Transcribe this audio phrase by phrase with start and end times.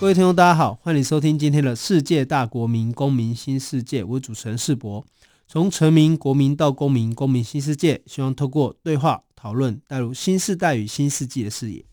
[0.00, 4.02] 各位听众，大家好，欢迎收听今天的世界大国民公民新世界。
[4.02, 5.04] 我是主持人世博，
[5.46, 11.84] 从臣民、国民到公民，公民新世界，希望透过对话讨论，带入新世代与新世纪的视野。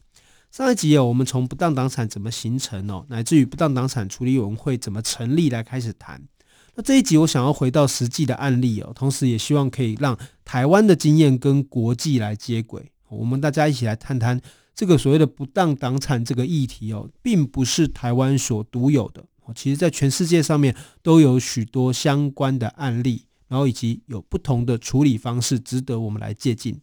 [0.49, 6.21] 上一集有我们从不当党产怎么形成哦，乃至于不当党产处理委员会怎么成立来开始谈。
[6.75, 14.39] 那这一集我想要回到实际的案例哦，同时也希望可以让台湾的经验跟国际来接轨，我们大家一起来谈谈。
[14.77, 26.79] 这个所谓的不当党产这个议题哦，并不是台湾所独有的，其实在全世界上面都有许多相关的案例，然后以及有不同的处理方式值得我们来借鉴。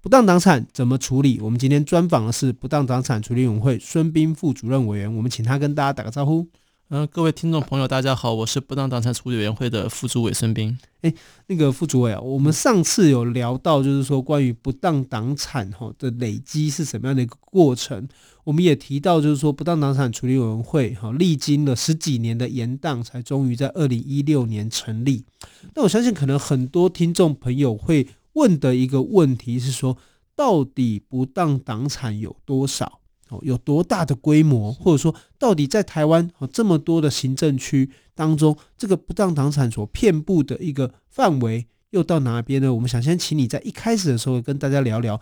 [0.00, 1.38] 不当党产怎么处理？
[1.40, 6.48] 我们今天专访的是不当党产处理委员会孙斌副主任委员，我们请他跟大家打个招呼。
[6.90, 10.78] 嗯，各位听众朋友，大家好，我是不当党产处理委员会的副主委孙斌。
[11.02, 11.12] 哎，
[11.48, 18.08] 那个副主委啊，我们上次有聊到，就是说关于不当党产哈的累积是什么样的一个过程。
[18.44, 25.26] 我们也提到，就是说不当党产处理委员会哈历经了十几年的延宕，才终于在二零一六年成立。
[25.74, 29.98] 那我相信，可能很多听众朋友会问的一个问题是说，
[30.34, 33.00] 到底不当党产有多少？
[33.30, 42.72] 哦，有多大的规模，或者说，到底在台湾哦这么多的行政区当中，这个不当党产所遍布的一个范围又到哪边呢？
[42.72, 45.20] 我们想先请你在一开始的时候跟大家聊聊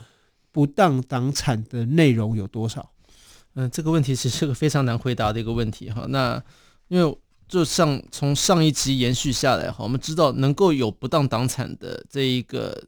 [0.53, 2.91] 不当党产的内容有多少。
[3.55, 6.07] 嗯，这个问题其实是个非常难回答的一个问题哈。
[6.09, 6.43] 那
[6.89, 12.85] 因为就像从上一集延续下来哈，我们知道能够有不当党产的这一个。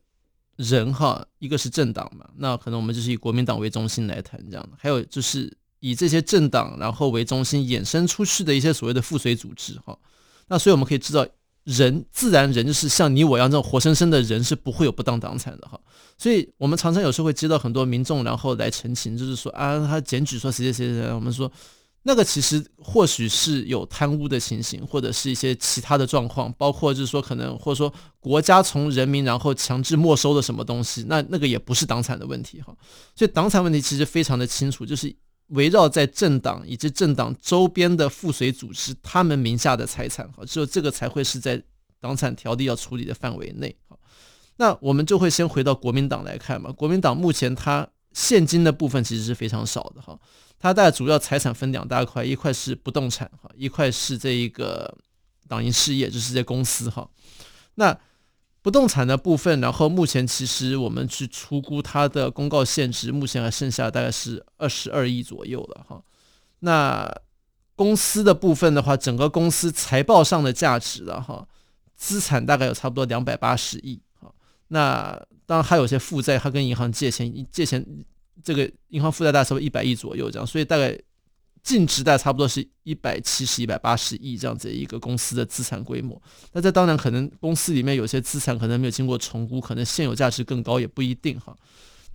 [0.59, 9.97] 人哈，一个是政党嘛，那可能我们就是以国民党为中心来谈这样的，还有就是以这些政党然后为中心衍生出去的一些所谓的附随组织哈，
[10.49, 11.25] 那所以我们可以知道，
[11.63, 15.81] 人自然人就是像你我一样这种活生生的人是不会有不当党产的哈，
[16.19, 21.51] 所以我们常常有时候会接到很多民众然后来陈情，就是说啊，他检举说谁谁谁谁，我们说。
[22.05, 32.75] 那个其实或许是有贪污的情形，或者是一些其他的状况，包括就是说可能或者说国家从人民然后强制没收的什么东西，那那个也不是党产的问题哈。
[33.15, 35.15] 所以党产问题其实非常的清楚，就是
[35.49, 41.63] 围绕在政党以及政党周边的附随组织他们名下的财产哈，只有这个才会是在
[42.01, 43.97] 党产条例要处理的范围内哈。
[44.57, 50.19] 那我们就会先回到国民党来看嘛，国民党目前它现金的部分其实是非常少的哈。
[50.61, 54.93] 它大概主要财产分两大块，一块是不动产哈，一块是这一个
[55.47, 57.09] 党营事业，就是这公司哈。
[57.77, 57.97] 那
[58.61, 66.03] 不动产的部分，然后目前其实我们去出估它的公告现值，目前还剩下大概是二十二亿左右了哈。
[66.59, 67.09] 那
[67.77, 71.47] 公司的部分的话，整个公司财报上的价值了哈，
[71.95, 74.35] 资产大概有差不多两百八十亿哈。
[74.67, 75.13] 那
[75.47, 77.87] 当然还有些负债，它跟银行借钱借钱。
[78.49, 80.99] 这个银行负债大概是一百亿左右这样，所以大概
[81.63, 86.19] 净值大概差不多是一百七十、一百八十亿这样子一个公司的资产规模。
[86.55, 91.55] 那这当然可能公司里面有些资产可能没有经过重估，可能现有价值更高也不一定哈。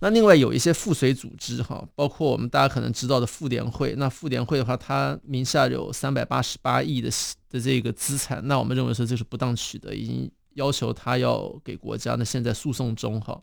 [0.00, 3.94] 那另外有一些附随组织哈，包括我们大家可能知道的妇联会。
[3.96, 7.08] 那妇联会的话，它名下有三百八十八亿的
[7.48, 12.16] 的这个资产，那我们认为说这是不当取得，已经要求他要给国家。
[12.16, 13.40] 那现在诉讼中哈。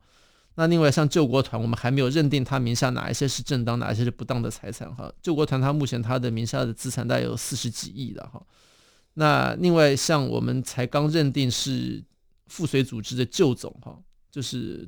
[0.56, 5.10] 那另外像救国团，我们还没有认定他名下哪一些是正当，哪一些是不当的财产哈。
[5.22, 8.42] 救国团他目前他的名下的资产大概有四十几亿的哈。
[9.14, 12.04] 那另外像我们才刚认定是
[12.48, 13.98] 附随组织的旧总哈，
[14.30, 14.86] 就是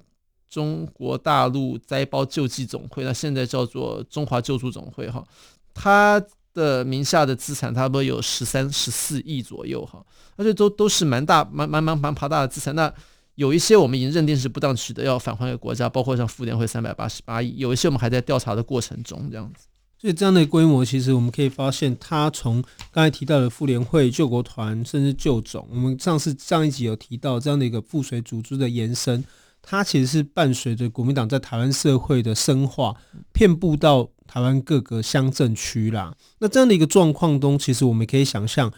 [0.50, 5.26] 中国大陆灾包救济总会，那现在叫做中华救助总会哈。
[5.74, 6.22] 他
[6.54, 10.06] 的名下的资产差不多有十三、十四亿左右哈，
[10.36, 12.94] 而且都都是蛮大、蛮蛮蛮蛮庞大的资产那。
[13.36, 19.66] 有一些我们已经认定是不当取得，要返还给国家，包括像妇联会三百八十八亿，有一些我们还在调查的过程中，这样子。
[19.98, 29.24] 所以这样的规模，其实我们可以发现，它从刚才提到的妇联会、救国团，甚至救总，我们上次上一集有提到这样的一个附随组织的延伸，
[29.62, 32.96] 它其实是伴随着国民党在台湾社会的深化，
[33.32, 36.14] 遍布到台湾各个乡镇区啦。
[36.40, 38.72] 那这样的一个状况中，其实我们可以想象，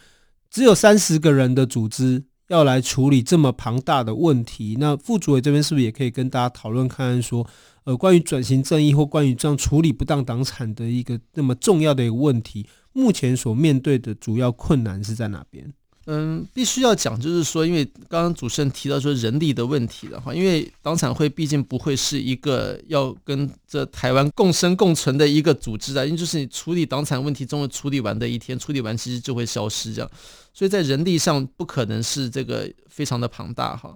[0.48, 2.24] 只有三十个人的组织。
[2.48, 7.46] 要来处理这么庞大的问题，那副主委这边是不是也可以跟大家讨论看看说，
[7.84, 15.72] 呃，关于转型正义或关于这样处理不当党产的一个那么重要的一个问题，目前所面对的主要困难是在哪边？
[16.08, 30.08] 嗯，必须要讲，就是说，因为刚刚主持人提到说人力的问题的话，因为党产会毕竟不会是一个要跟这台湾共生共存的一个组织啊，因为就是你处理党产问题，终会处理完的一天，处理完其实就会消失这样，
[30.56, 33.94] 所以在人力上不可能是这个非常的庞大哈。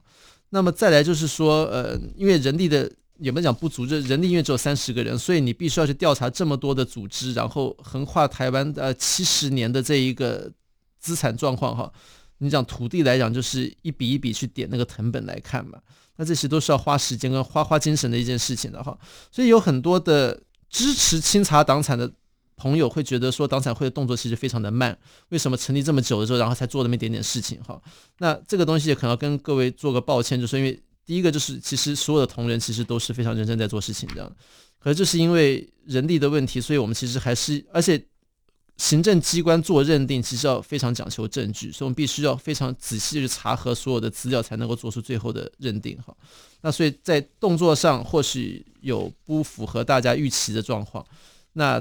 [0.51, 2.91] 那么再来就是说，呃，因为人力的
[3.21, 10.53] 有没有讲不足，这人力因为只有三十个人，所以你必须要去调查这么多的组织，然后横跨台湾呃七十年的这一个。
[11.03, 11.91] 资产状况哈，
[12.41, 15.79] 你讲土地来讲，就是一笔一笔去点那个藤本来看嘛，
[16.17, 18.99] 那这些都是要花时间跟花花精神的一件事情的哈，
[19.33, 22.13] 所以有很多的支持清查党产的
[22.61, 24.97] 朋友会觉得说，党产会的动作其实非常的慢，
[25.31, 27.81] 为什么成立这么久的时候，然后才做那么一点点事情哈？
[28.19, 34.37] 那这个东西也可能要跟各位做个抱歉，就是因为第一个就是其实所有的同仁其实都是非常认真在做事情这样，
[34.79, 38.05] 可是就是因为人力的问题，所以我们其实还是而且。
[38.77, 45.95] 行政机关做认定，其实要非常讲求证据，所以我们必须要非常仔细去查核所有的资料，才能够做出最后的认定。
[46.01, 46.17] 哈，
[46.63, 51.05] 那所以在动作上或许有不符合大家预期的状况，
[51.53, 51.79] 那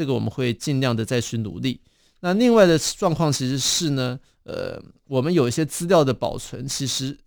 [0.00, 1.78] 这个我们会尽量的再去努力。
[2.20, 7.18] 那另外的状况其实是呢，呃，我们有一些资料的保存，其实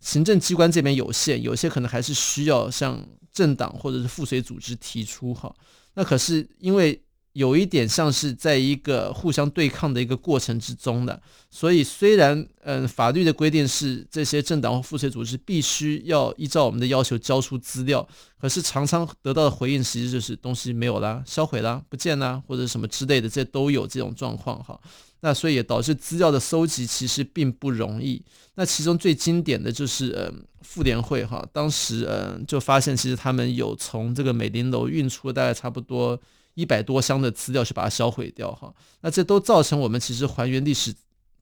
[0.00, 5.32] 行政机关这边有限，有些可能还是需要向政党或者是附随组织提出。
[5.32, 5.54] 哈，
[5.94, 7.00] 那可是因为。
[7.34, 18.06] 有一点像是在一个互相对抗的一个过程之中的，所以虽然嗯法律的规定是这些政党或附税组织必须要依照我们的要求交出资料，
[18.38, 24.78] 可是常常得到的回应其实就是东西没有啦、销毁啦、不见啦或者什么之类的，这都有这种状况哈。
[25.20, 28.22] 那所以也导致资料的搜集其实并不容易。
[28.56, 36.20] 那其中最经典的就是嗯妇联会哈，当时嗯就发现其实他们有从这个美林楼运出大概差不多。
[36.54, 40.94] 一百多箱的资料去把它销毁掉哈，那这都造成我们其实还原历史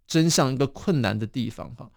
[0.06, 1.90] 真相一个困难的地方哈。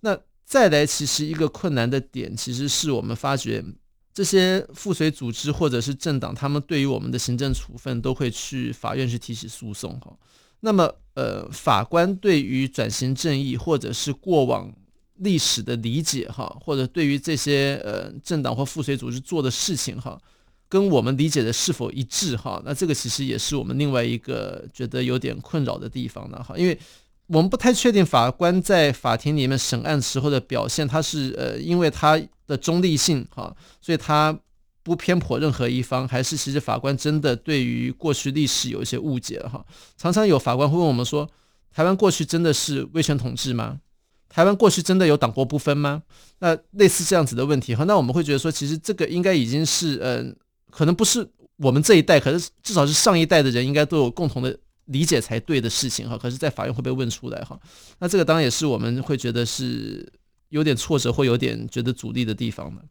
[0.00, 3.64] 那再来，其实一个困难的点，其实是我们发觉
[4.12, 10.16] 这些附随组织或者是政党，他们对于我们的行政处分都会去法院去提起诉讼哈。
[10.60, 14.72] 那么呃，法官对于转型正义或者是过往
[15.16, 20.18] 历史的理解哈，或者对于这些呃政党或附随组织做的事情哈。
[20.68, 22.60] 跟我们理解的是否一致哈？
[22.64, 26.76] 那这个其实也是我们另外一个觉得有点困扰的地方呢哈，因为
[27.26, 34.36] 我们不太确定法官在法庭里面审案时候的表现，他是呃因为他的中立性哈，所以他
[34.82, 39.64] 不偏颇任何一方，还是其实法官真的对于过去历史有一些误解哈？
[39.96, 41.28] 常常有法官会问我们说，
[41.72, 43.78] 台湾过去真的是威权统治吗？
[44.28, 46.02] 台湾过去真的有党国不分吗？
[46.40, 50.34] 那类似这样子的问题哈，那我们会觉得说，其实这个应该已经是嗯。
[50.76, 51.24] 可能不是
[51.58, 56.18] 我们这一代，可是至少是上一代的人应该都有共同的理解才对的事情哈。
[56.18, 57.56] 可是，在法院会被问出来哈，
[58.00, 60.12] 那这个当然也是我们会觉得是
[60.48, 62.82] 有点挫折或有点觉得阻力的地方的。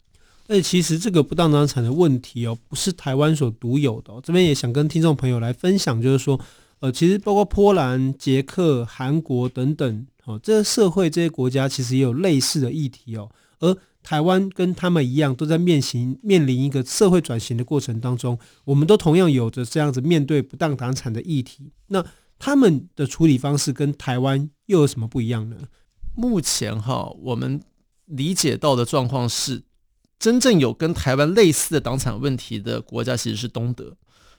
[0.48, 4.14] 而且，其实这个不当当产的问题哦，不是台湾所独有的。
[4.24, 6.40] 这边也想跟听众朋友来分享，就是说，
[6.80, 13.30] 呃，其实包括波兰、捷克、韩国等等，哦，这个社会这些国家其实也有类似的议题哦，
[13.60, 13.78] 而。
[14.04, 21.72] 台湾跟他们一样，都在面临面临一个社会转型的过程当中，我们都同样有着这样子面对不当党产的议题。
[21.88, 22.06] 那
[22.38, 25.56] 他们的处理方式跟台湾又有什么不一样呢？
[26.16, 27.62] 目前哈，我们
[28.06, 29.64] 理解到的状况是，
[30.20, 33.96] 真正有跟台湾类似的党产问题的国家其实是东德。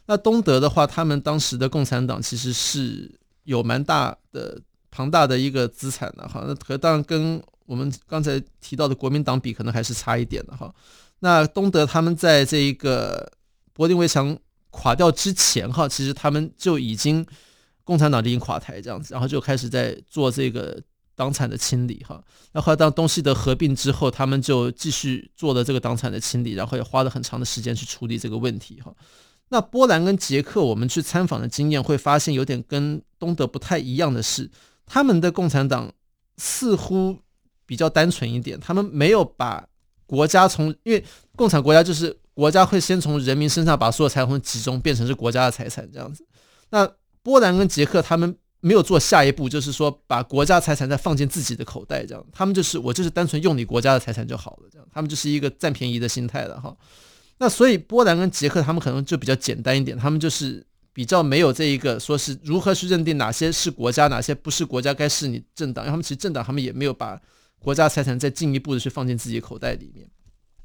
[0.07, 6.45] 那东德的话，他们当时的共产党其实是有蛮大的庞大的一个资产的哈。
[6.47, 10.73] 那可当然跟我们刚才提到的国民党比可能还是差一点的哈。
[11.21, 13.33] 那东德他们在这一个
[13.73, 14.37] 柏林围墙
[14.71, 17.25] 垮掉之前哈，其实他们就已经
[17.83, 20.79] 共产党已经垮台这样子，然后就开始在做这个
[21.15, 22.23] 党产的清理哈。
[22.53, 28.95] 那后来当东西德合并之后，他们就继续做了这个党产的清理，然后也花了很长的时间去处理这个问题哈。
[29.49, 34.51] 那波兰跟捷克，我们去参访的经验会发现，有点跟东德不太一样的是，
[34.85, 35.91] 他们的共产党
[36.37, 37.24] 似乎。
[37.67, 39.67] 比较单纯一点，他们没有把
[40.07, 41.03] 国家从，因为
[41.35, 46.27] 共产国家就是国家会先从人民身上把所有财产集中，变成是国家的财产这样子。
[46.71, 46.87] 那
[47.23, 56.77] 波兰跟捷克他们没有做下一步，就是说把国家财产再放进自己的口袋这样，他们就是我就是单纯用你国家的财产就好了这样，他们就是一个占便宜的心态的哈。
[57.39, 67.19] 那所以波兰跟捷克他们可能就比较简单一点，他们就是比较没有这一个说是如何去认定哪些是国家，哪些不是国家该是你政党，因为他们其实政党他们也没有把。
[67.65, 70.07] 国家财产再进一步的去放进自己口袋里面，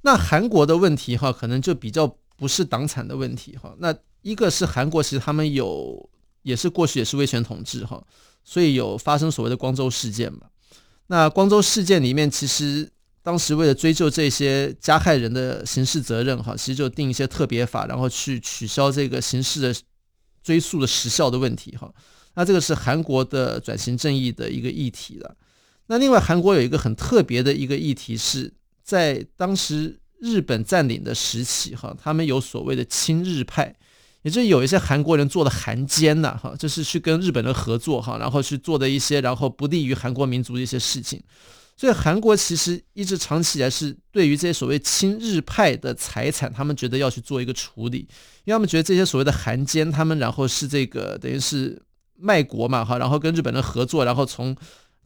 [0.01, 3.73] 那韩国的问题哈，可能就比较不是党产的问题哈。
[3.79, 6.09] 那一个是韩国，其实他们有
[6.41, 8.03] 也是过去也是威权统治哈，
[8.43, 10.41] 所以有发生所谓的光州事件嘛。
[11.07, 12.91] 那光州事件里面，其实
[13.23, 19.73] 当时为了追究这些加害人的刑事责任哈，其实就定一些特别法，然后去取消这个刑事的
[20.43, 21.89] 追诉的时效的问题哈。
[22.35, 25.35] 那这个是韩国的转型正义的一个议题了。
[25.89, 33.75] 那另外，韩国有一个很特别的一个议题是在当时日本占领的时期哈，他们有所谓的亲日派。
[34.21, 41.23] 也就是有一些韩国人做的韩奸呐，哈，就是去跟日本人合作哈，然后去做的一些然后不利于韩国民族的一些事情。
[41.77, 47.99] 所以韩国其实一直长期以来是对于这些所谓亲日派的财产，他们觉得要去做一个处理，
[48.43, 51.81] 因为他们觉得这些所谓的韩奸，他们然后是这个等于是
[52.17, 54.53] 卖国嘛，哈，然后跟日本人合作，然后从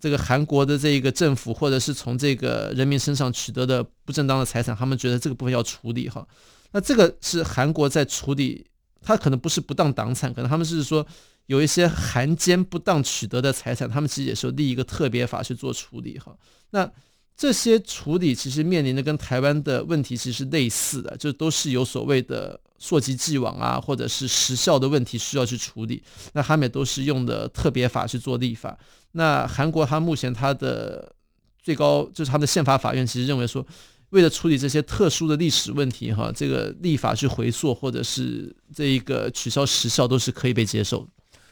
[0.04, 6.28] 这个韩国的这个政府或者是从这个人民身上取得的不正当的财产，他们觉得这个部分要处理哈。
[6.74, 8.68] 那这个是韩国在处理。
[9.06, 11.06] 他可能不是不当党产，可能他们是说
[11.48, 16.34] 有一些韩奸不当取得的财产，他们其实也是立一个特别法去做处理哈。
[16.72, 16.90] 那
[17.36, 26.04] 这些处理其实面临的跟台湾的问题其实类似的，就都是有所谓的溯及既往啊，或者是时效的问题需要去处理。
[26.34, 28.78] 那他们也都是用的特别法去做立法。
[29.14, 31.16] 那韩国它目前它的
[31.62, 33.66] 最高就是它的宪法法院其实认为说。
[34.10, 41.08] 为了处理这些特殊的历史问题，哈，这个立法去回溯或者是这一个取消时效都是可以被接受。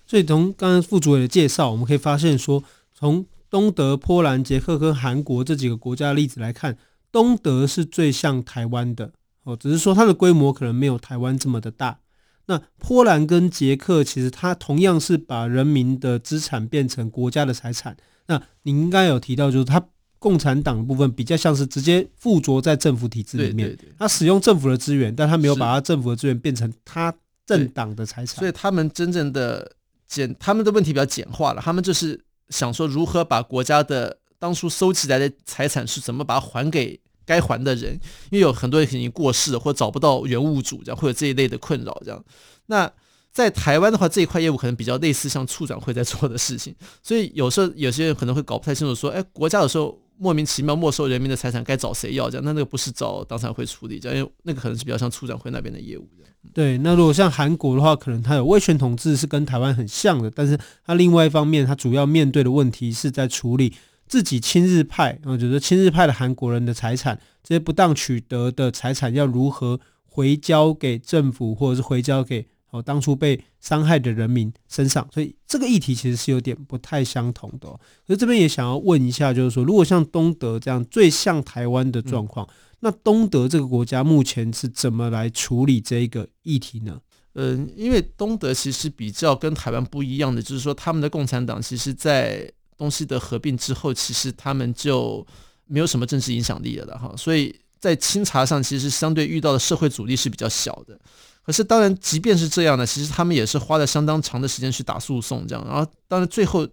[0.06, 6.78] 所以从刚刚副主委的介绍，我们可以发现说，从东德、波兰、捷克跟韩国这几个国家的例子来看，
[7.12, 9.12] 东德是最像台湾的
[9.44, 12.00] 哦，只是说它的规模可能没有台湾这么的大。
[12.46, 17.96] 那波兰跟捷克其实它同样是把人民的资产变成国家的财产。
[18.28, 19.86] 那你应该有提到，就是它。
[20.22, 27.12] 共产党的部分比较像是直接附着在政府体制里面，它使用政府的资源，但它没有把它政府的资源变成它
[27.44, 28.38] 政党的财产。
[28.38, 29.72] 所以他们真正的
[30.08, 31.62] 简，他们的问题比较简化了。
[31.66, 37.00] 他们就是想说如何把国家的当初收集来的财产是怎么把它还给
[37.32, 37.94] 该还的人，
[38.30, 42.02] 因为有很多人已经过世了或找不到原物主，这样会有这一类的困扰。
[42.04, 42.24] 这样，
[42.66, 42.92] 那
[43.32, 49.98] 在台湾的话，这一块业务可能比较类似像处长会在做的事情，所以有时候有些人可能会搞不太清楚，说，哎，国家有时候。
[50.24, 52.30] 莫名其妙没收人民的财产，该找谁要？
[52.30, 56.08] 这样，那那个不是找党产会处理，这样，因为那个可能是比较像处长会那边的业务。
[56.54, 63.74] 对，那如果像韩国的话，可能它有威权统治，是跟台湾很像的，但是它另外一方面，它主要面对的问题是在处理
[64.12, 72.46] 自己亲日派，我觉得亲日派的韩国人的财产，这些不当取得的财产要如何回交给政府，或者是回交给。
[72.72, 77.80] 哦，当初被伤害的人民身上，所以这个议题其实是有点不太相同的哦。
[78.06, 87.00] 可是这边也想要问一下，就是说，如果像东德这样最像台湾的状况，嗯，那东德这个国家目前是怎么来处理这一个议题呢？
[87.36, 95.26] 嗯，因为东德其实比较跟台湾不一样的，就是说他们的共产党其实，在东西的合并之后，其实他们就
[95.68, 101.00] 没有什么政治影响力了哈，所以在清查上其实相对遇到的社会阻力是比较小的。
[101.44, 105.66] 可是，当然，即便是这样呢，其实他们也是花了相当长的时间去打诉讼，这样。
[105.68, 106.68] 然后，当然，最后，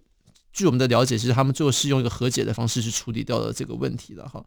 [0.51, 4.43] 据我们的了解，其实他们最后是用一个和解的方式去处理掉了这个问题的哈。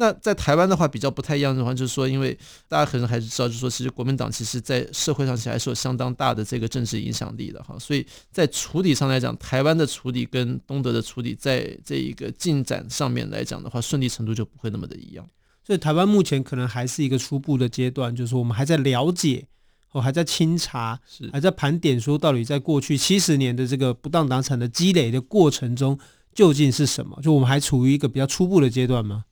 [0.00, 2.38] 那在台湾的话，比较不太一样的话，就是说，因为
[2.68, 7.76] 大家可能还是知道，就是说，其实国民党其实在社会上其实还是有相当大的这个政治影响力的哈。
[7.80, 15.28] 所以在处理上来讲，台湾的处理跟东德的处理，在这一个进展上面来讲的话，顺利程度就不会那么的一样。
[15.66, 19.46] 所以，台湾目前可能还是一个初步的阶段，就是我们还在了解。
[19.92, 25.98] 我还在清查，是还在盘点，说到底在过去七十年的这个不当党产的积累的过程中，
[26.34, 27.18] 究竟是什么？
[27.22, 29.24] 就我们还处于一个比较初步的阶段吗？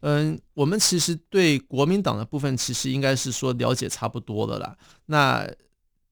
[0.00, 4.76] 嗯，我们其实对国民党的部分，其实应该是说了解差不多了啦。
[5.06, 5.48] 那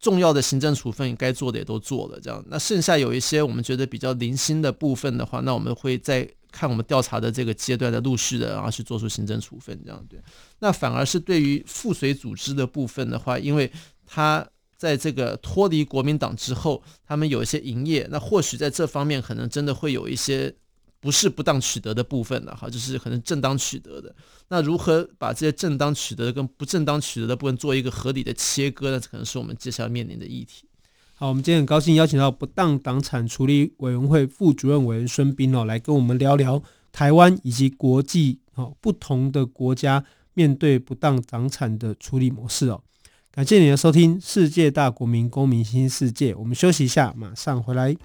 [0.01, 2.45] 重要的行政处分该做的也都做了，这样。
[2.49, 10.21] 那剩下有一些我们觉得比较零星的部分的话，那我们会在看我们调查的这个阶段的陆续的，然后去做出行政处分，这样对。
[10.61, 13.69] 那反而是对于附随组织的部分的话，因为
[14.07, 14.47] 他
[14.77, 20.55] 在这个脱离国民党之后，他们有一些营业，那或许在这方面可能真的会有一些
[21.01, 24.15] 不是不当取得的部分的哈，就是可能正当取得的。
[24.49, 29.01] 那如何把这些正当取得跟不正当取得的部分做一个合理的切割呢？
[29.01, 30.69] 可能是我们接下来面临的议题。
[31.25, 36.63] 好，我们今天很高兴邀请到不当党产处理委员会副主任委员孙斌哦，来跟我们聊聊
[36.93, 40.05] 台湾以及国际哦不同的国家
[40.35, 42.83] 面对不当党产的处理模式哦。
[43.31, 46.35] 感谢你的收听，《世界大国民公民新世界》。
[46.37, 47.97] 我们休息一下，马上回来。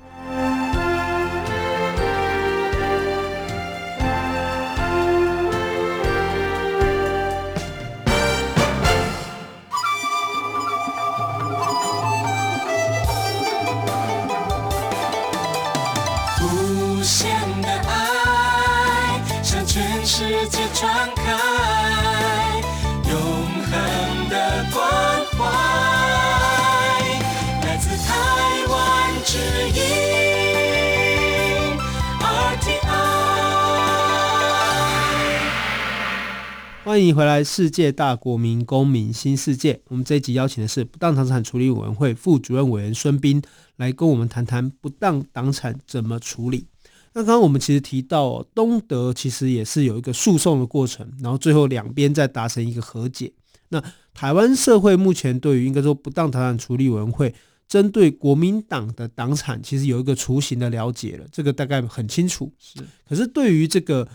[36.99, 39.79] 欢迎回来，世界大国民公民新世界。
[39.87, 43.41] 我们这一集邀请的是不当党产处理委员会副主任委员孙斌。
[43.77, 46.67] 来跟我们谈谈不当党产怎么处理。
[47.13, 53.31] 那刚刚我们其实提到哦，东德其实也是有一个诉讼的过程，然后最后两边再达成一个和解。
[53.69, 53.81] 那
[54.13, 57.33] 台湾社会目前对于应该说不当党产处理委员会
[57.69, 62.51] 针对国民党的党产，其实有一个雏形的了解了，这个大概很清楚。
[62.59, 64.05] 是，可是对于这个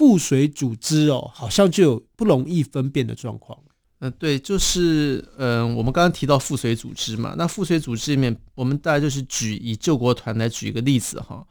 [0.00, 3.58] 腹水组织哦，好像就有不容易分辨的状况。
[3.98, 11.46] 嗯，对，就是嗯、我们刚刚提到腹水组织嘛，那腹水组织里面，我们大概就是举以救国团来举一个例子哈。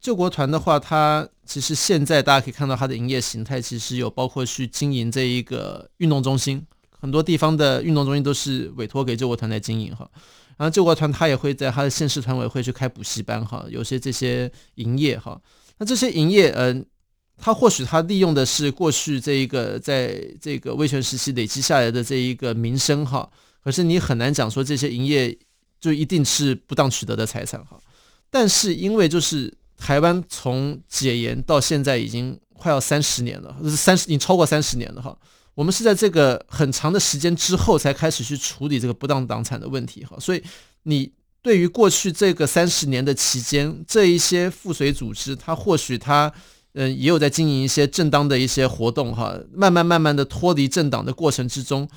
[0.00, 6.64] 救国团的话，它其实现在大家可以看到它的营业形态，其实有包括去经营这一个运动中心，
[6.98, 10.10] 很多地方的运动中心都是委托给救国团来经营哈。
[10.56, 15.38] 然后救国团它也会在它的县市团委会去开补习班哈，有些这些营业哈。
[15.76, 16.86] 那这些营业，嗯、
[17.42, 23.26] 他或许他利用的是过去这一个在这个威权时期累积下来的这一个名声哈，
[23.64, 25.34] 可是你很难讲说这些营业
[25.80, 27.80] 就一定是不当取得的财产哈。
[28.28, 35.16] 但是因为就是台湾从解严到现在已经快要三十年了，就是三十已经超过三十年了哈。
[35.54, 40.14] 我们是在这个很长的时间之后才开始去处理这个不当党产的问题哈。
[40.20, 40.42] 所以
[40.82, 46.30] 你对于过去这个三十年的期间，这一些附随组织，他或许他。
[46.74, 51.88] 嗯，也有在经营一些正当的一些活动哈，慢慢慢慢的脱离政党的过程之中，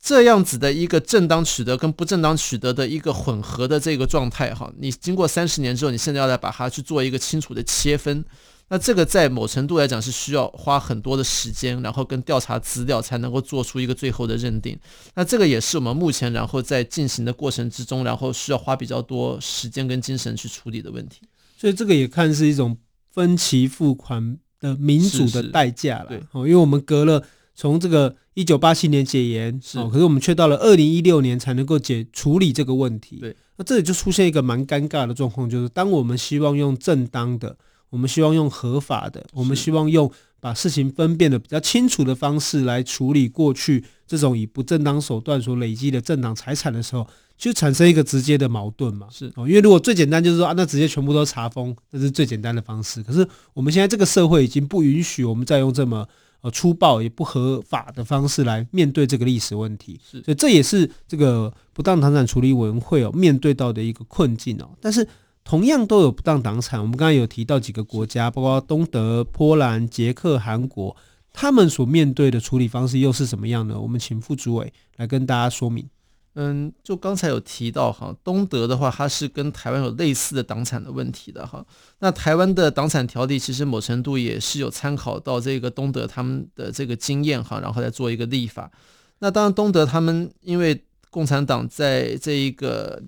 [0.00, 8.24] 这样子的一个正当取得跟不正当取得的一个混合的这个状态哈，你经过三十年之后，你现在要来把它去做一个清楚的切分，
[8.68, 14.78] 那这个在某程度来讲是需要花很多的时间，然后跟调查资料才能够做出一个最后的认定，
[15.16, 21.22] 那这个也是我们目前然后在进行的过程之中，然后需要花比较多时间跟精神去处理的问题，
[21.58, 22.78] 所以这个也看是一种。
[23.12, 27.22] 分期付款的民主的代价了，哦，因为我们隔了
[27.54, 37.56] 从这个一九八七年解严，哦，可是我们却到了二零一六年才能够解处理这个问题，对，那这里就出现一个蛮尴尬的状况，就是当我们希望用正当的，
[37.90, 40.10] 我们希望用合法的，我们希望用
[40.42, 47.06] 把事情分辨的比较清楚的方式来处理过去这种以不正当手段所累积的政党财产的时候。
[47.38, 53.02] 就产生一个直接的矛盾嘛，是哦，因为如果最简单就是说啊，那直接全部都查封，这是最简单的方式。
[53.02, 56.06] 可是我们现在这个社会已经不允许我们再用这么
[56.42, 64.70] 呃粗暴也不合法的方式来面对这个历史问题，是，所以这也是这个不当财产处理委员会哦面对到的一个困境哦。
[64.80, 65.04] 但是
[65.44, 70.96] 同样都有不当党产，我们刚才有提到几个国家，包括东德、波兰、捷克、韩国，
[71.32, 73.78] 他们所面对的处理方式又是什么样呢？
[73.78, 75.88] 我们请副主委来跟大家说明。
[76.34, 81.62] 嗯，就刚才有提到哈，东德的话，它是跟台湾有类似的党产的问题的哈。
[81.98, 88.70] 那台湾的党产条例其实某程度也是有参考到这个东德他们的这个经验哈，然后来做一个立法。
[89.18, 93.02] 那当然，东德他们因为共产党在这一个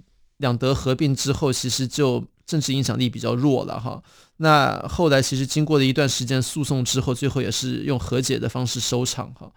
[0.45, 4.03] 两德合并之后，其实就政治影响力比较弱了哈。
[4.37, 9.51] 那后来其实经过了一段时间诉讼之后，最后也是用和解的方式收场哈。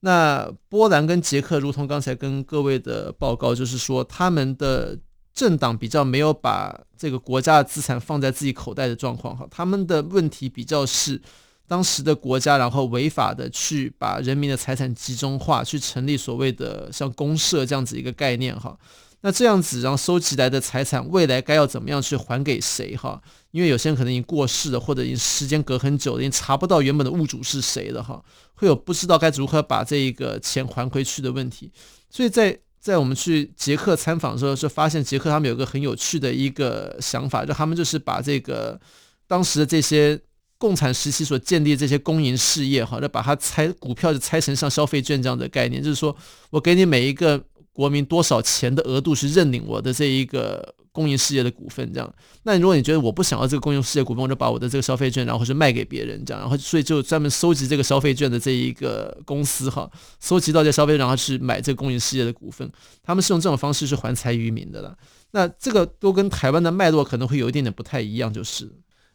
[0.00, 4.96] 那波兰跟捷克，如同刚才跟各位的报告，就是说他们的
[5.34, 11.20] 政党比较没有把这个国家的资产放在自己口袋的状况哈，他们的问题比较是
[11.66, 18.78] 当时的国家，然后违法的去把人民的财产集中化，去成立所谓的像公社这样子一个概念哈。
[19.20, 23.20] 那这样子，然后收集来的财产，未来该要怎么样去还给谁哈？
[23.50, 28.22] 因为有些人可能已经过世了，或者已经时间隔很久了，已经查不到原本的物主是谁了哈，
[28.54, 31.72] 会有不知道该如何把这一个钱还回去的问题。
[32.08, 38.80] 所以在在我们去捷克参访的时候，就发现捷克他们有个很有趣的一个想法，就他们就是把这个
[39.26, 40.16] 当时的这些
[40.58, 46.16] 共产时期所建立的这些公营事业哈，就把它拆股票就拆成像消费券这样的概念，就是说
[46.50, 47.42] 我给你每一个。
[47.78, 52.14] 国民多少钱的额度是认领我的这一个公营事业的股份，这样。
[52.42, 56.40] 那如果你觉得我不想要这个公营事业股份，我就把我的这个消费券，然后是卖给别人，这样。
[56.40, 59.88] 然后所以就专门收集这个消费券的这一个公司哈，
[60.18, 62.68] 收集到这消费，然后去买这个公营事业的股份。
[63.04, 64.98] 他们是用这种方式去还财于民的了。
[65.30, 68.68] 那这个都跟台湾的脉络可能会有一点点不太一样，就是。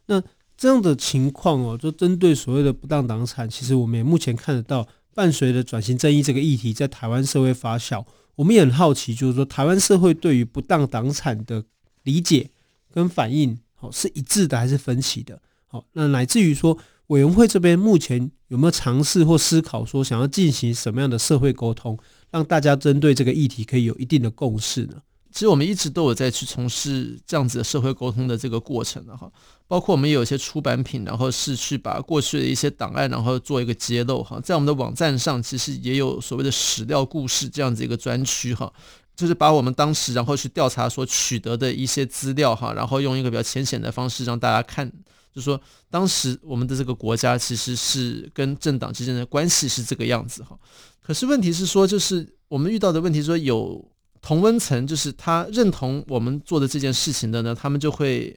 [0.06, 0.22] 那
[0.56, 8.02] 这样的情况哦，就针对所谓的不当党产，其实我们也目前看得到，伴随着转型正义这个议题在台湾社会发酵。
[8.36, 11.64] 我们也很好奇，就是说台湾社会对于不当党产的
[12.02, 12.50] 理解
[12.92, 15.40] 跟反应，好是一致的还是分歧的？
[15.66, 21.98] 好，那乃至于说委员会这边目前有没有尝试或思考说想要进行什么样的社会沟通，
[22.30, 25.02] 让大家针对这个议题可以有一定的共识呢？
[25.30, 29.28] 其实我们一直都有在去从事这样子的社会沟通的这个过程的哈，
[29.66, 38.72] 包括我们有一些出版品，然后是去把过去的一些档案，然后做一个揭露哈，在我们的网站上其实也有所谓的史料故事这样子一个专区哈，
[39.16, 44.86] 就是把我们当时然后去调查所取得的一些资料哈，然后用一个比较浅显的方式让大家看，
[45.32, 50.58] 就是说当时我们的这个国家其实是跟政党之间的关系是这个样子哈，
[51.02, 53.90] 可是问题是说就是我们遇到的问题说有。
[54.26, 58.34] 同温层就是他认同我们做的这件事情的呢，他们就会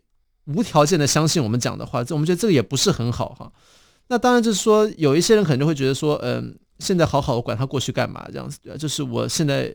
[0.47, 3.51] 无条件的相信我们讲的话，这我们觉得这个也不是很好哈。
[4.07, 8.77] 那当然就是说，有一些人可能就会觉得说，嗯，现在好好的管他过去干嘛这样子，对吧？
[8.77, 9.73] 就是我现在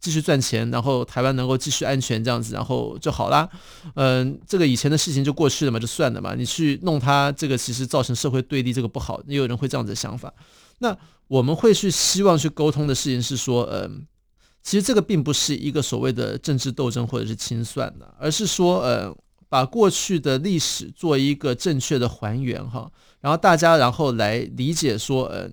[0.00, 3.48] 继续赚钱，然后台湾能够继续安全这样子，然后就好啦。
[3.94, 6.34] 嗯，这个以前的事情就过去了嘛，就算了嘛。
[6.34, 9.20] 你去弄他这个，其实造成社会对立，这个不好。
[9.26, 10.32] 也有人会这样子的想法。
[10.78, 10.96] 那
[11.28, 14.06] 我们会去希望去沟通的事情是说，嗯。
[14.62, 19.16] 其实这个并不是一个所谓的政治斗争或者是清算的，而是说，呃，
[19.48, 25.50] 把过去的历史做一个正确的还原哈，然后大家然后来理解说，呃，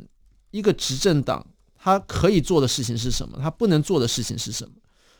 [0.51, 1.45] 一个执政党
[1.77, 4.71] 他可以做的事情是什么，他不能做的事情是什么，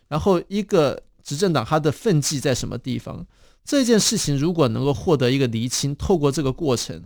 [0.08, 3.26] 然后一个执政党他的分际在什么地方，
[3.64, 7.04] 这件事情如果能够获得一个厘清，透过这个过程，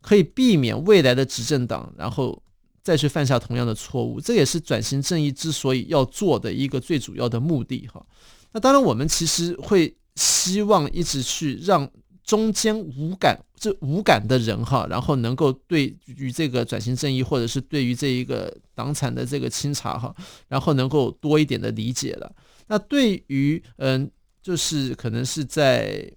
[0.00, 2.42] 可以避免未来的执政党然后。
[2.82, 8.04] 再去犯下同样的错误，这也是转型正义之所以要做的一个最主要的目的哈。
[8.52, 11.90] 那当然，我们其实会希望一直去让
[12.22, 20.14] 中间无感这无感的人哈，然后能够对于这个转型正义，或者是对于这一个党产的这个清查哈，
[20.46, 22.30] 然后能够多一点的理解了。
[22.66, 24.10] 那对于嗯，
[24.42, 26.12] 就是可能是在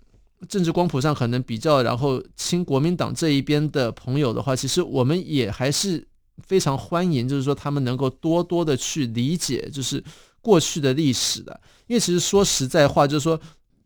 [0.50, 6.06] 政治光谱上可能比较然后亲国民党这一边的朋友的话，其实我们也还是。
[6.48, 10.04] 非常欢迎，就是说他们能够多多的去理解，就是
[10.42, 11.62] 过去的历史的。
[11.86, 13.40] 因为其实说实在话，就是说，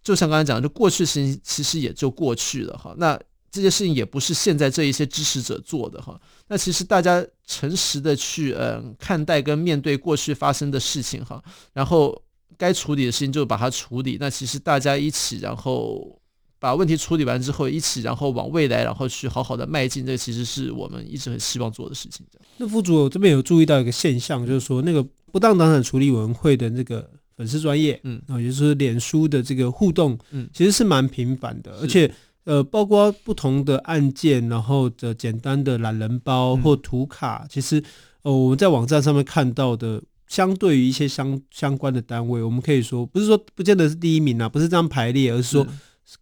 [0.07, 2.95] 就像刚才讲的，就过去事情其实也就过去了哈。
[2.97, 3.19] 那
[3.51, 6.17] 这些事情也不是现在这一些支持者做的哈。
[6.47, 11.43] 那其实大家诚实的去嗯看待跟面对过去发生的事情哈，
[11.73, 12.23] 然后
[12.57, 14.17] 该处理的事情就把它处理。
[14.17, 16.17] 那其实大家一起，然后。
[16.59, 22.25] 把问题处理完之后，一起然后往未来，然后去好好的迈进，这其实是我们一直很希望做的事情。
[22.57, 27.07] 那副主我这边有注意到一个现象，就是说那个不当党产处理委员会的那个
[27.37, 32.11] 粉丝专业，嗯，啊，也就是脸书的这个互动，嗯，其实是蛮频繁的，而且
[32.43, 37.81] 呃，包括不同的案件，然后的简单的懒人包或图卡，嗯、其实
[38.23, 45.67] 呃，我们在网站上面看到的，相对于一些相相关的单位，我们可以说不是说不见得是第一名啊，不是这样排列，而是说。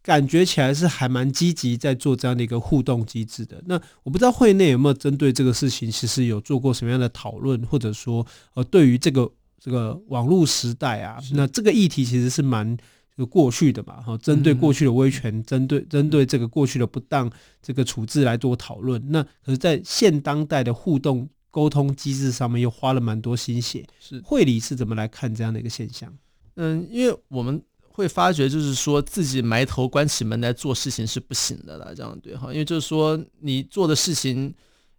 [0.02, 3.62] 感觉起来是还蛮积极在做这样的一个互动机制的。
[3.68, 8.26] 那我不知道会内有没有针对这个事情，其实有做过什么样的讨论，或者说
[8.56, 9.30] 呃，对于这个
[9.66, 12.78] 这个网络时代啊，那这个议题其实是蛮
[13.18, 14.00] 就过去的嘛。
[14.00, 17.32] 哈，针对过去的威权，针对针对这个过去的不当
[17.64, 19.02] 这个处置来做讨论。
[19.10, 23.84] 那可是，在现当代的互动沟通机制上面，又花了蛮多心血。
[24.00, 26.14] 是会理是怎么来看这样的一个现象？
[26.56, 27.62] 嗯，因为我们。
[27.98, 34.54] 会发觉，就是说自己埋头关起门来做事情是不行的了，这样对哈，因为就是说你做的事情，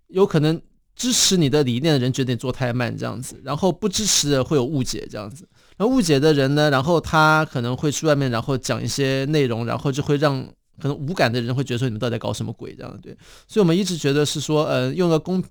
[0.06, 0.58] 有可能
[0.96, 10.42] 支持你的理念的人觉得你做太慢这样子，然后不支持的会有误解这样子，那误解的人呢，然后他可能会去外面然后讲一些内容，然后就会让
[10.80, 15.44] 可能无感的人会觉得说你们到底在搞什么鬼这样对，所以我们一直觉得是说，呃，用个公。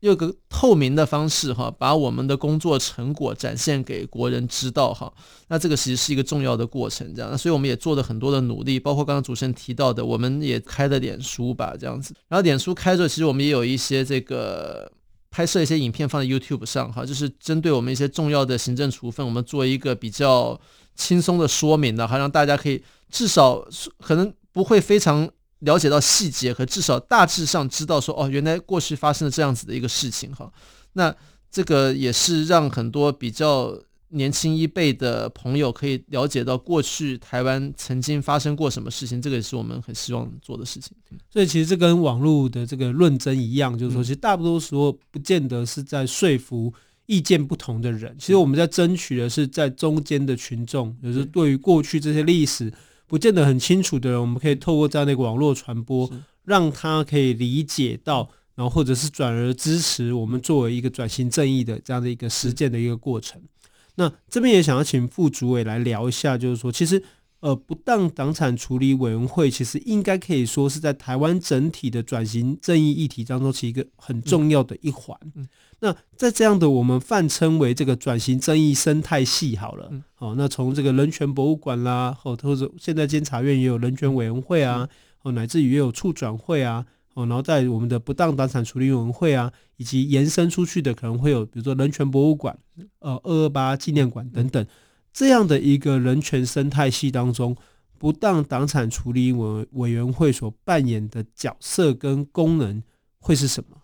[0.00, 5.12] 用个透明的方式哈，把我们的工作成果展现给国人知道哈。
[5.48, 7.36] 那这个其实是一个重要的过程，这样。
[7.36, 12.14] 所以我们也做了很多的努力，包括刚刚主持人提到的，我们也开了脸书吧，这样子。
[12.28, 14.90] 然后脸书开着，其实我们也有一些这个
[15.30, 20.58] 拍摄一些影片放在 YouTube 上哈，就是针对我们一些重要的行政处分，我们做一个比较
[20.94, 23.66] 轻松的说明的，哈，让大家可以至少
[24.00, 25.28] 可能不会非常。
[25.60, 30.50] 了解到细节和至少大致上知道说哦，原来过去发生了这样子的一个事情哈，
[30.94, 31.14] 那
[31.50, 40.96] 这个也是让很多比较年轻一辈的朋友可以了解到过去台湾曾经发生过什么事情，这个也是我们很希望做的事情。
[41.28, 46.72] 所以其实这跟网络的这个论争一样，就是说，其实大多数时候不见得是在说服
[47.06, 52.72] 意见不同的人，其实我们在争取的是在中间的群众，就是对于过去这些历史。
[53.10, 56.08] 不见得很清楚的人，我们可以透过这样的一个网络传播，
[56.44, 63.42] 让他可以理解到，然后或者是转而支持我们作为一个转型正义的这样的一个实践的一个过程。
[63.96, 67.02] 那这边也想要请副主委来聊一下，就是说，其实
[67.40, 75.18] 呃，不当党产处理委员会其实应该可以说是在台湾整体的转型正义议题当中，其实一个很重要的一环。
[75.34, 75.48] 嗯、
[75.80, 84.88] 那在这样的我们泛称为这个转型正义生态系好了，嗯、哦，那从这个人权博物馆啦，哦或者现在监察院也有人权委员会啊，
[85.22, 92.58] 哦，乃至于也有处转会啊，哦，然后在我们的不当党产处理委员会啊，以及延伸出去的可能会有，比如说人权博物馆、
[92.98, 94.66] 呃，二二八纪念馆等等。
[95.12, 97.56] 这样的一个人权生态系当中，
[97.98, 102.80] 不当党产处理委委员会所扮演的角色跟功能
[103.18, 103.76] 会是什么？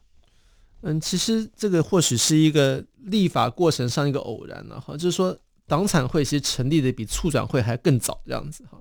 [0.86, 8.80] 嗯，其实这个或许是一个立法过程上一个偶然了哈，就是说党产会其实成立的比促转会还更早这样子哈。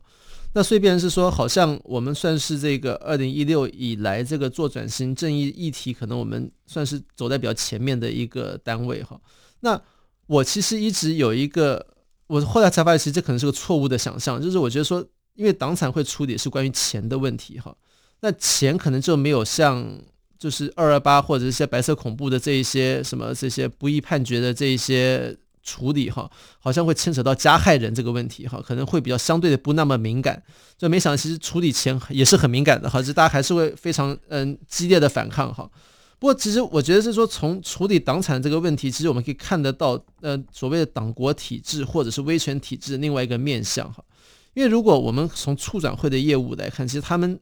[0.53, 9.19] 那所以便是说，好像我们算是这个二零一六以来这个做转型正义议题，可能我们算是走在比较前面的一个单位哈。
[9.61, 9.81] 那
[10.27, 11.85] 我其实一直有一个。
[12.27, 14.41] 我后来才发现，其实这可能是个错误的想象。
[14.41, 17.75] 就是我觉得说，因为党产会处理是关于钱的问题哈，
[18.21, 19.85] 那钱可能就没有像
[20.37, 30.41] 就是二二八或者一些白色恐怖的这一些什么这些不义判决的这一些处理哈，好像会牵扯到加害人这个问题哈，可能会比较相对的不那么敏感。
[30.77, 35.69] 就没想到其实处理前也是很敏感的哈，就大家还是会非常嗯激烈的反抗哈。
[36.17, 44.03] 不过，其实我觉得是说，从处理党产这个问题，其实我们可以看得到，呃，所谓的党国体制或者是威权体制另外一个面向哈。
[44.53, 47.37] 因为如果我们从促转会的业务来看，其实他们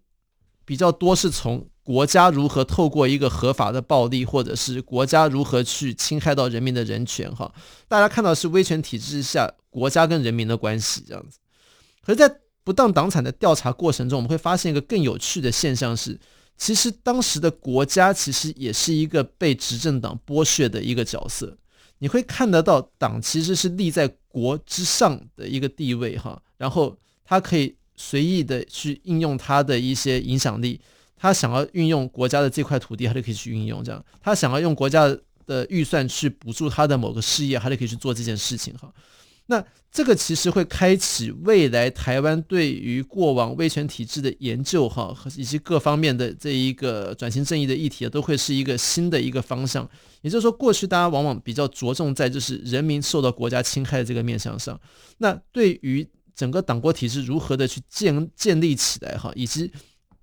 [0.66, 7.54] 比较多是从国家如何透过一个合法的暴力，或者是国家如何去侵害到人民的人权哈。
[7.88, 11.38] 大家看到是威权体制下国家跟人民的关系这样子。
[12.02, 16.20] 可是，在不当党产的调查过程中，我们会发现一个更有趣的现象是。
[16.56, 21.58] 其实当时的国家其实也是一个被执政党剥削的一个角色，
[21.98, 30.80] 你会看得到党其实是立在国之上的一个地位哈，然后他可以随意的去应用他的一些影响力，
[31.24, 35.08] 他想要运用国家的这块土地，他就可以去运用这样，他想要用国家
[35.46, 38.94] 的预算去补助他的某个事业，他就可以去做这件事情哈。
[39.46, 49.90] 那这个其实会开启未来台湾对于过往威权体制的研究，哈，以及各方面的这一个转型正义的议题，都会是一个新的一个方向。
[50.24, 54.78] 也就是说，过去大家往往比较着重在就是人民受到国家侵害的这个面向上。
[55.20, 56.06] 那对于
[56.36, 59.72] 整个党国体制如何的去建建立起来，哈，以及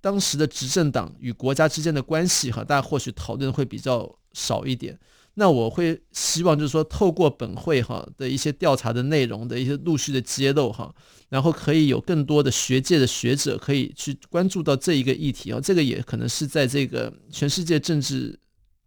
[0.01, 4.99] 当时的执政党与国家之间的关系，哈，大家或许讨论会比较少一点。
[5.35, 10.93] 那我会希望就是说，透过本会哈的一些调查的内容的一些陆续的揭露哈，
[11.29, 18.37] 然后可以有更多的学界的学者可以去关注到这一个议题啊，这个也可能是在这个全世界政治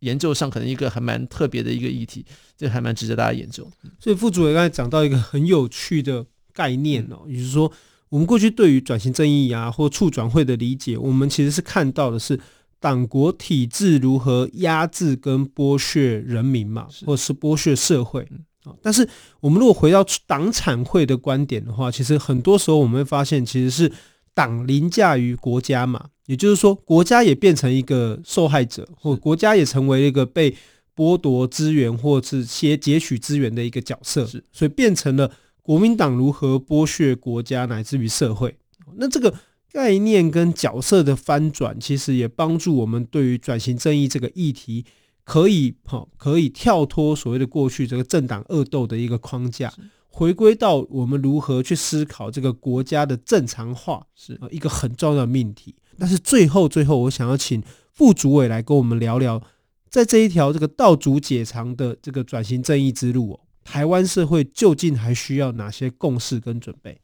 [0.00, 2.22] 研究上可能一个还蛮特别的一个议题，
[2.58, 3.66] 这还蛮值得大家研究。
[3.98, 7.72] 所以副主委刚才讲到一个很有趣的概念哦，也就是说，
[8.14, 12.38] 我们过去对于转型正义啊或促转会的理解，我们其实是看到的是。
[12.80, 18.20] 党国体制如何压制跟剥削人民嘛，或是剥削社会
[18.64, 18.76] 啊？
[18.82, 19.08] 但是
[19.40, 23.90] 我们如果回到党产会的观点的话，其实很多时候我们会发现，其实是
[24.34, 30.54] 党凌驾于国家嘛，也就是说，国家也变成一个受害者，或国家也成为一个被
[30.94, 35.30] 剥夺资源或是些截取资源的一个角色，所以变成了
[35.64, 38.56] 国民党如何剥削国家乃至于社会。
[38.98, 39.34] 那这个。
[39.74, 44.84] 概念跟角色的翻转，其实也帮助我们对于转型正义这个议题，
[45.24, 49.74] 可以哈可以跳脱所谓的过去这个政党恶斗的一个框架，
[50.06, 55.74] 回归到我们如何去思考这个国家的正常化，是一个很重要的命题。
[55.98, 57.60] 但是最后最后，我想要请
[57.92, 59.42] 副主委来跟我们聊聊，
[59.90, 66.96] 在这一条这个道阻且长的这个转型正义之路哦，台湾社会究竟还需要哪些共识跟准备？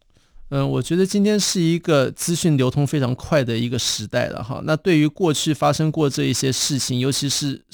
[0.50, 4.60] 嗯，我觉得今天是一个资讯流通非常快的一个时代了哈。
[4.64, 7.64] 那对于过去发生过这一些事情，尤其是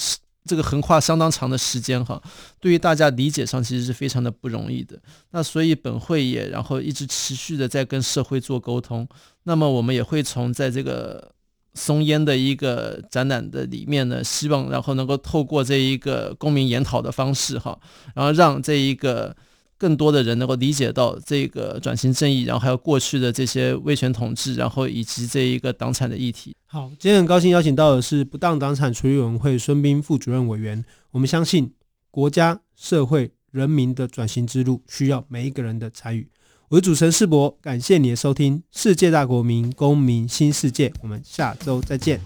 [0.45, 2.23] 这个横跨相当长的时间哈，
[2.61, 4.99] 对于大家理解上其实是非常的不容易的。
[5.31, 9.09] 那所以本会也然后一直持续的在跟社会做沟通。
[9.45, 11.33] 那么我们也会从在这个
[11.77, 17.79] 松烟的一个展览的里面呢，希望然后能够透过这一个公民研讨的方式哈，
[18.15, 19.37] 然后让这一个。
[19.79, 26.57] 更多的人能够理解到这个转型正义，然后还有过去的这些威权统治，然后以及这一个党产的议题。
[26.65, 30.83] 好，今天很高兴邀请到的是不当党产处理委员会孙斌副主任委员。
[31.11, 31.71] 我们相信
[32.11, 36.27] 国家、社会、人民的转型之路需要每一个人的参与。
[36.69, 42.21] 我是主持人世博，感谢你的收听，《世界大国民公民新世界》，我们下周再见。